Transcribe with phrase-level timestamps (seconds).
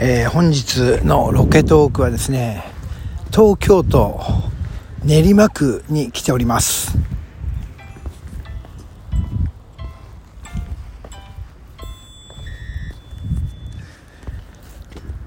[0.00, 2.62] えー、本日のロケトークはですね
[3.32, 4.20] 東京都
[5.04, 6.96] 練馬区に来ております。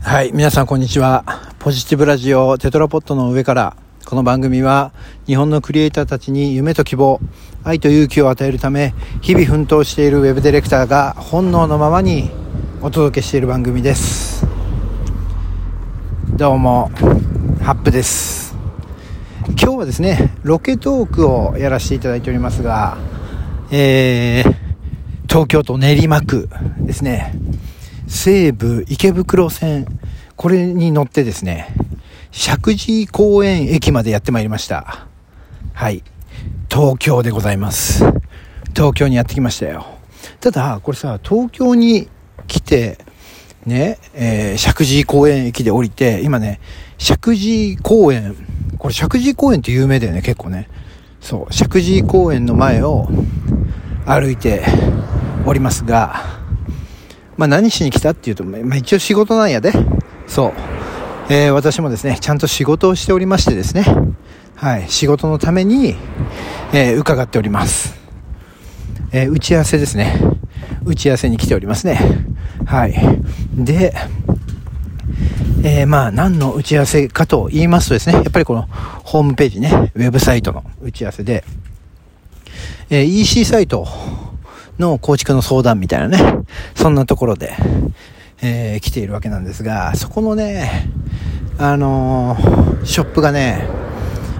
[0.00, 1.24] はい皆さんこんにちは。
[1.58, 4.92] ポジティブラジオテトラポットの上からこの番組は
[5.26, 7.18] 日本のクリエイターたちに夢と希望
[7.64, 12.30] 愛と勇気を与えるため日々奮闘しているウェブディレクターが本能のままに
[12.84, 14.44] お届けしている番組です。
[16.34, 16.90] どうも
[17.62, 18.56] ハップです。
[19.50, 22.98] 今日はですねロケトークをやらせていただいておりますが
[23.70, 24.54] えー、
[25.28, 26.48] 東京都練馬区
[26.80, 27.32] ですね。
[28.08, 29.86] 西武池袋線。
[30.34, 31.72] これに乗ってですね
[32.32, 35.06] 石神井公園駅までやってまいりました。
[35.72, 36.02] はい。
[36.68, 38.04] 東京でございます。
[38.74, 39.86] 東京にやってきましたよ。
[40.40, 42.08] ただこれさ東京に
[42.52, 42.98] 来て
[43.64, 46.60] ね、えー、石神井公園駅で降りて、今ね、
[46.98, 48.36] 石神井公園、
[48.76, 50.68] これ石神井公園って有名だよね、結構ね。
[51.20, 53.08] そう、石神井公園の前を
[54.04, 54.62] 歩いて
[55.46, 56.24] おりますが、
[57.38, 59.72] まあ何しに来たっていうと、まあ一応仕事なんやで。
[60.26, 60.52] そう。
[61.30, 63.86] えー、私もですね、ちゃんと仕事をしておりましてですね、
[64.56, 65.94] はい、仕事のために、
[66.74, 67.94] えー、伺っております。
[69.12, 70.31] えー、打ち合わせですね。
[70.84, 71.98] 打ち合わせに来ておりますね。
[72.66, 72.94] はい。
[73.56, 73.94] で、
[75.64, 78.62] えー、まあ何の打ち合わせかと言いますとですね、やっぱりこの
[79.04, 81.44] ホームページね、ウェブサイトの打ち合わせで、
[82.90, 83.86] えー、EC サイト
[84.78, 86.18] の構築の相談みたいなね、
[86.74, 87.54] そんなところで、
[88.42, 90.88] えー、来ているわけなんですが、そこのね、
[91.58, 93.68] あのー、ショップがね、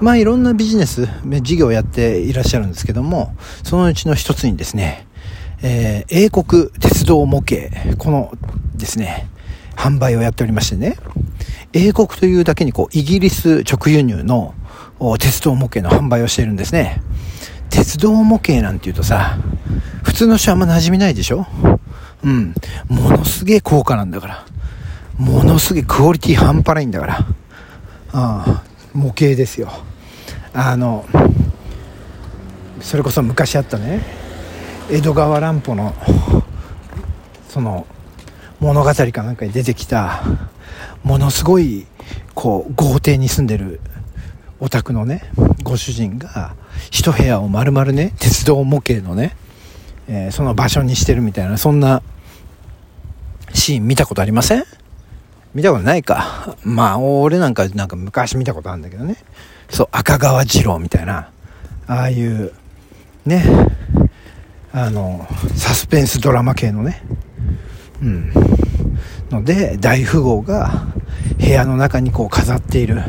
[0.00, 1.08] まあいろんなビジネス、
[1.42, 5.06] 事業をやっていらっしゃるんですけども、そのうちの一つにですね、
[5.66, 8.30] えー、英国鉄道模型、この
[8.76, 9.26] ですね、
[9.74, 10.98] 販売をやっておりましてね、
[11.72, 14.54] 英国というだけにこう、イギリス直輸入の
[15.18, 17.00] 鉄道模型の販売をしているんですね。
[17.70, 19.38] 鉄道模型なんて言うとさ、
[20.02, 21.46] 普通の人あんま馴染みないでしょ？
[22.22, 22.54] うん。
[22.88, 24.46] ものすげえ高価なんだから。
[25.16, 27.18] ものすげえクオリティ半端ないんだから。
[28.12, 28.62] ああ、
[28.92, 29.72] 模型ですよ。
[30.52, 31.06] あの、
[32.82, 34.02] それこそ昔あったね、
[34.90, 35.94] 江戸川乱歩の
[37.48, 37.86] その
[38.60, 40.22] 物語かなんかに出てきた
[41.02, 41.86] ものすごい
[42.34, 43.80] こう豪邸に住んでる
[44.60, 45.30] お宅のね
[45.62, 46.54] ご主人が
[46.90, 49.36] 一部屋を丸々ね鉄道模型のね、
[50.08, 52.02] えー、その場所にしてるみたいなそんな
[53.52, 54.64] シーン見たことありません？
[55.54, 56.56] 見たことないか。
[56.64, 59.16] まあ俺なんかなんか昔見たことあるんだけどね。
[59.70, 61.30] そう赤川次郎みたいな
[61.86, 62.52] ああいう
[63.24, 63.44] ね
[64.76, 65.24] あの
[65.54, 67.00] サスペンスドラマ系のね。
[68.02, 68.32] うん。
[69.30, 70.86] ので大富豪が
[71.38, 73.00] 部屋の中にこう飾っている。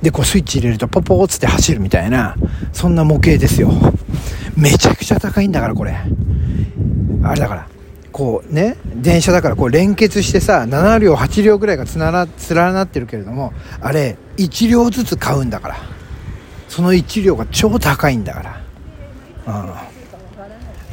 [0.00, 2.36] でこうスイッチ入れるとポポーつって走るみたいな
[2.72, 3.70] そんな模型ですよ。
[4.56, 5.94] めちゃくちゃ高いんだからこれ。
[7.22, 7.68] あれだから
[8.10, 15.76] こうね電車だからこう連結してさ7両8両ぐらいがつなら連なってるけれどもあれ1両ずつ買うんだから。
[16.66, 18.64] その1両が超高いんだか
[19.46, 19.62] ら。
[19.62, 19.93] うん。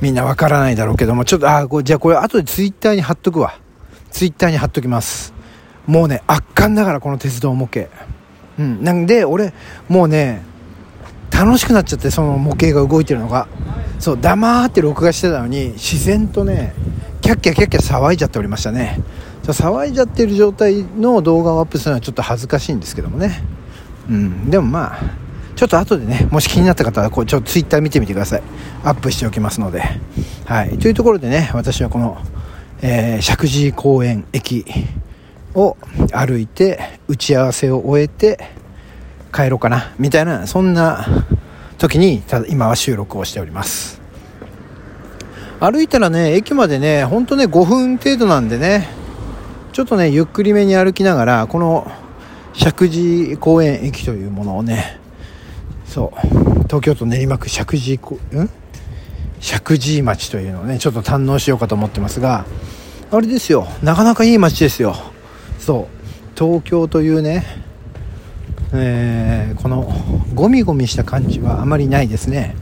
[0.01, 3.53] みんなわからないだろうけども、ちょっと、あ、こじゃあこれ後でツイッターに貼っとくわ。
[4.09, 5.33] ツイッターに貼っときます。
[5.87, 7.89] もうね、圧巻だから、この鉄道模型。
[8.59, 8.83] うん。
[8.83, 9.53] なんで、俺、
[9.87, 10.43] もうね、
[11.31, 13.47] 楽しくなっちゃって、その模型が動いてるのが。
[13.99, 16.73] そう、黙って録画してたのに、自然とね、
[17.21, 18.99] キャッキャキャッキャ騒いじゃっておりましたね。
[19.43, 23.43] 騒いじゃってる状態の動画をアップするのはちょっと恥ずかしいんですけどもね。
[24.09, 24.49] うん。
[24.49, 24.99] でもまあ、
[25.55, 28.43] ちょっと後でね、もし気になった方は、こう、ちょっとツイッター見てみてください。
[28.83, 29.83] アップしておきますので。
[30.45, 30.77] はい。
[30.77, 32.17] というところでね、私はこの、
[32.81, 34.65] えー、石神井公園駅
[35.53, 35.77] を
[36.11, 38.39] 歩いて、打ち合わせを終えて、
[39.33, 41.05] 帰ろうかな、みたいな、そんな
[41.77, 44.01] 時に、ただ今は収録をしております。
[45.59, 48.87] 歩いたらね、駅までね、ほんとね、5分程度なんでね、
[49.73, 51.89] ちょっとね、ゆっくりめに歩きながら、この
[52.55, 54.99] 石神井公園駅というものをね、
[55.91, 56.19] そう。
[56.67, 58.49] 東京都練馬区石神井ん？
[59.41, 62.45] 石神町というのをねちょっと堪能しようかと思ってますが
[63.11, 63.67] あれですよ。
[63.83, 64.95] なかなかいい街ですよ。
[65.59, 66.39] そう。
[66.39, 67.45] 東京というね、
[68.71, 69.93] えー、この
[70.33, 72.55] ゴミゴミした感じはあまりないですね。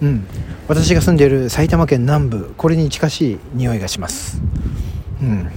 [0.00, 0.26] うん。
[0.66, 4.40] 私が住んでいる埼玉県南部これに近しい匂いがします。
[5.20, 5.50] うん。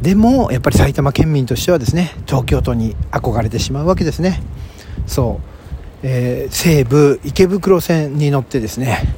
[0.00, 4.40] でもやっぱり埼玉県民としてはですね東京都に憧れてしまうわけですね。
[5.06, 5.55] そう。
[6.08, 9.16] えー、西武池袋線に乗ってですね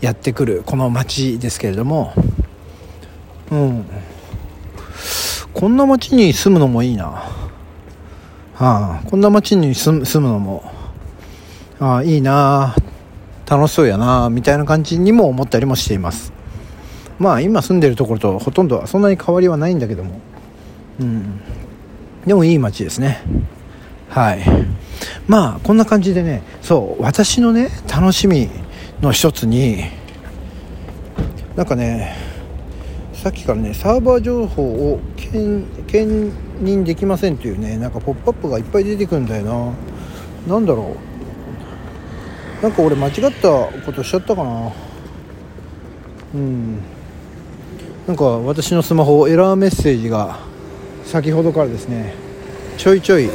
[0.00, 2.12] やってくるこの街ですけれども、
[3.50, 3.84] うん、
[5.52, 7.06] こんな街に住むのもいいな。
[8.54, 10.62] はあこんな街に住むのも
[11.80, 12.76] ああいいな。
[13.44, 16.32] 楽しそうやなみたいな感じにも思ったりもしています。
[17.18, 20.20] まあ今住んでるところとほとんどそんなに変わりはないんだけども。
[21.00, 21.40] うん。
[22.24, 23.22] でもいい街ですね。
[24.08, 24.42] はい。
[25.28, 28.48] まあこんな感じでねそう私のね楽しみ
[29.00, 29.84] の一つに
[31.54, 32.16] なんかね
[33.12, 39.72] さっきからねサーバー情報を兼任できませんというねなんかポップアップがいっぱい出てくるんだよな。
[40.46, 40.96] 何だろ
[42.60, 42.62] う。
[42.62, 43.50] なんか俺間違った
[43.84, 44.72] ことしちゃったかな。
[46.34, 46.78] うん。
[48.06, 50.38] なんか私のスマホエラーメッセージが
[51.04, 52.14] 先ほどからですね
[52.78, 53.28] ちょいちょい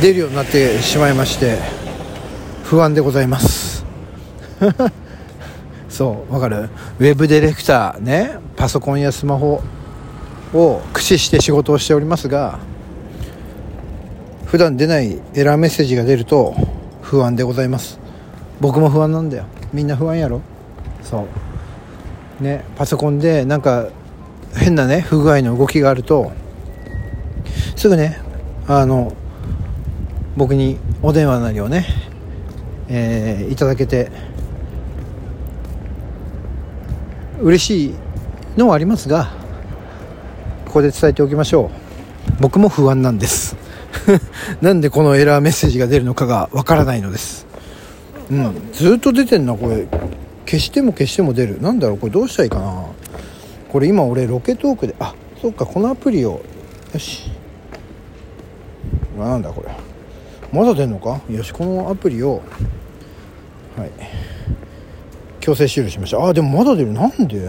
[0.00, 1.58] 出るようになってしまいまして
[2.64, 3.84] 不安でございます。
[5.88, 6.68] そうわかる？
[6.98, 9.62] ウェブディレクターねパソコンやスマホ
[10.52, 12.58] を駆使して仕事をしておりますが
[14.46, 16.54] 普段出ないエラーメッセージが出ると
[17.02, 17.98] 不安でございます。
[18.60, 19.44] 僕も不安なんだよ。
[19.72, 20.40] みんな不安やろ？
[21.02, 21.26] そ
[22.40, 22.42] う。
[22.42, 23.88] ねパソコンでなんか
[24.54, 26.32] 変なね不具合の動きがあると
[27.76, 28.18] すぐね
[28.66, 29.12] あの
[30.36, 31.86] 僕にお電話なりをね、
[32.88, 34.10] えー、いただけて
[37.40, 37.94] 嬉しい
[38.56, 39.32] のはありますが
[40.66, 41.86] ここで伝えておきましょう。
[42.40, 43.56] 僕も不安なんです。
[44.60, 47.46] なんでこのエラーメッセージが出るのかがわからないのです。
[48.30, 49.86] うんずっと出てんなこれ。
[50.44, 51.60] 消しても消しても出る。
[51.62, 52.84] なんだろうこれどうしたらいいかな。
[53.70, 56.42] これ今俺ロケトークであそっかこのアプリを。
[56.92, 57.30] よし。
[59.18, 59.85] なんだこれ。
[60.52, 61.20] まだ出んのか？
[61.30, 62.42] よしこのアプリを
[63.76, 63.90] はい。
[65.40, 66.24] 強制終了しました。
[66.24, 66.92] あでもまだ出る。
[66.92, 67.48] なんで？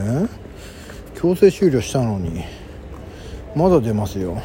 [1.15, 2.43] 強制終了したのに。
[3.55, 4.41] まだ出ますよ。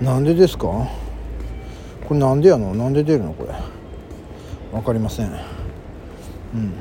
[0.00, 0.68] なんでですか？
[2.06, 2.74] これなんでやの？
[2.74, 3.54] なんで出るのこれ？
[4.72, 5.26] 分かりません。
[5.26, 6.72] うん。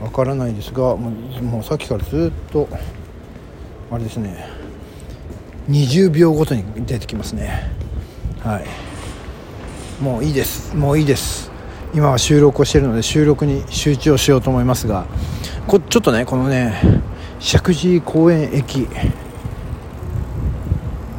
[0.00, 1.10] 分からないですがも
[1.40, 2.68] うもうさっきからずっと
[3.90, 4.44] あれですね。
[5.70, 7.70] 20秒ごとに出てきますね。
[8.40, 8.64] はい。
[10.00, 10.76] もういいです。
[10.76, 11.50] もういいです。
[11.94, 15.06] 今は収録をしているので収録に集中をしようと思いますが
[15.66, 16.74] こちょっとねこのね
[17.40, 18.88] 石神井公園駅。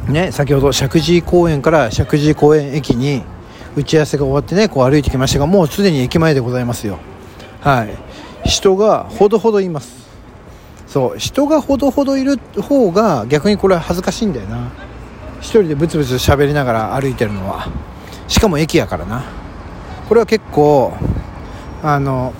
[0.08, 3.22] ね先ほど石神井公園から石神井公園駅に
[3.74, 6.98] 打ち合わせが終わってねこう歩いてきましたがもうすでに駅前でございますよ。
[7.60, 7.96] はい。
[8.48, 10.08] 人がほどほどいます。
[10.86, 11.18] そう。
[11.18, 14.70] 人がほどほどいる方が逆にこれは恥ずかしいんだよな。
[15.40, 17.68] 一人でブツブツ喋りながら歩いてるのは。
[18.28, 19.24] しかも駅やからな。
[20.08, 20.92] これは結構
[21.82, 22.32] あの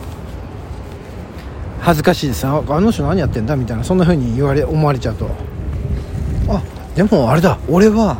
[1.80, 5.28] 恥ずかしいですああの人何やってんだみたいなそんな風に言われ思われちゃうと。
[6.48, 6.62] あ
[6.94, 7.58] でもあれだ。
[7.68, 8.18] 俺は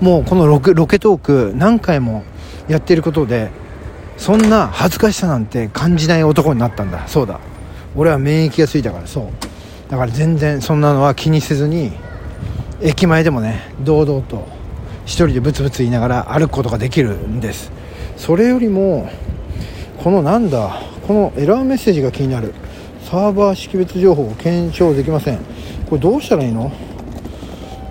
[0.00, 2.24] もうこのロケロケトーク何回も
[2.68, 3.50] やってることで
[4.16, 7.06] そんな恥ずかしさなんて感じない男になったんだ。
[7.08, 7.40] そうだ。
[7.94, 9.90] 俺は免疫がついたからそう。
[9.90, 11.92] だから全然そんなのは気にせずに
[12.80, 14.46] 駅前でもね堂々と
[15.04, 17.70] 一人でブツブツ言いながら歩くことができるんです。
[18.16, 19.10] それよりも
[20.02, 22.54] このなんだこのエラーメッセージが気になる。
[23.04, 25.38] サーバー識別情報を検証できません。
[25.90, 26.72] これどうしたらいいの？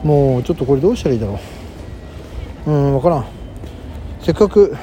[0.03, 1.39] もうちょっとこれどうしたらいいだろ
[2.65, 2.71] う。
[2.71, 3.25] うん分からん。
[4.21, 4.75] せっかく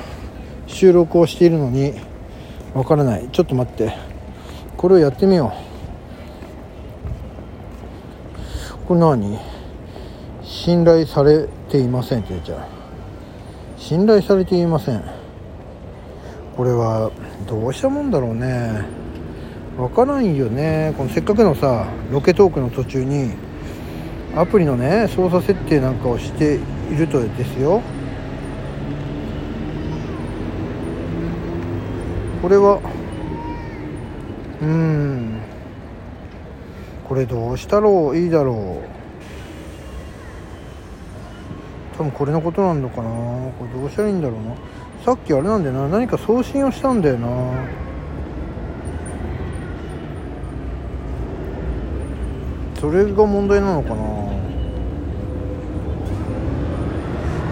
[0.66, 1.94] 収録をしているのに
[2.74, 3.28] 分からない。
[3.32, 3.96] ちょっと待って。
[4.76, 5.52] これをやってみよ
[8.84, 8.86] う。
[8.86, 9.57] これ何？
[10.68, 12.60] 信頼されていませんって言っちゃう
[13.78, 15.02] 信頼されていません。
[16.58, 17.10] これは
[17.48, 18.84] どうしたもんだろうね。
[19.78, 20.92] 分からんよね。
[20.98, 23.30] このせっかくのさロケトークの途中に
[24.36, 26.56] アプリのね操作設定なんかをして
[26.92, 27.80] いるとですよ。
[32.42, 32.78] これは
[34.60, 35.40] うん。
[37.08, 38.18] これどうしたろう？
[38.18, 38.97] いいだろう。
[41.98, 43.10] 多分これのことなんのかな。
[43.58, 44.54] これどうしたらいいんだろうな。
[45.04, 45.88] さっきあれなんだよな。
[45.88, 47.28] 何か送信をしたんだよな。
[52.80, 53.96] それが問題なのかな。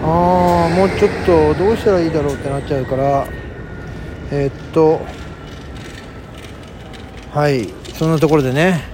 [0.05, 3.27] あーもうちょっとどうしたらいいだろうってなっちゃうから。
[4.31, 5.01] えー、っと
[7.33, 7.69] はい。
[7.95, 8.85] そんなところでね、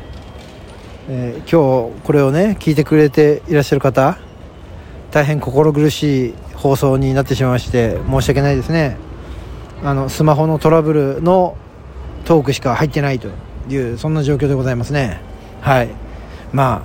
[1.11, 4.19] えー、今日これをね聞いてくれていらっしゃる方。
[5.13, 8.97] 大変心苦しい放送になってしまいまして申し訳ないですね。
[9.85, 11.57] あのスマホのトラブルの
[12.25, 13.29] トークしか入ってないと
[13.69, 15.21] いうそんな状況でございますね。
[15.61, 15.91] はい。
[16.53, 16.83] ま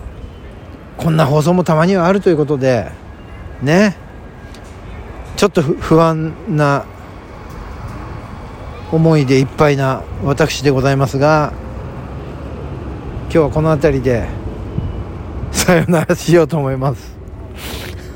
[0.98, 2.91] あこんな放送もたまにはあるということで
[3.62, 3.96] ね。
[5.38, 6.84] ちょっと不安な
[8.91, 11.53] 思いでいっぱいな私でございますが
[13.25, 14.27] 今日はこの辺りで
[15.51, 17.16] さよならしようと思います。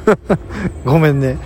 [0.85, 1.37] ごめんね。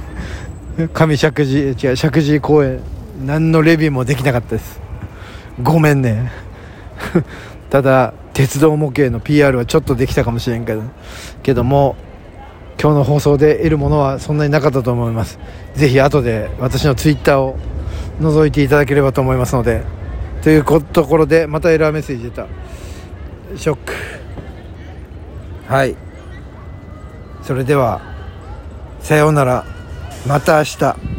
[0.93, 2.79] 上石神違う石神井公園。
[3.25, 4.79] 何のレビューもできなかったです。
[5.61, 6.31] ごめんね。
[7.69, 10.81] ただ鉄道模型の PR はちょっとできたかもしれんけど。
[11.43, 11.95] けども
[12.81, 15.39] 今日の放送で得るものはそんなになかったと思います。
[15.75, 17.57] ぜひ後で私のツイッターを
[18.19, 19.83] 覗いていただければと思いますので。
[20.41, 22.45] というところでまたエラーメッセージ出た。
[23.55, 23.93] ショック。
[25.67, 25.95] はい。
[27.41, 28.14] それでは
[29.05, 29.63] さようなら。
[30.25, 31.14] また明日。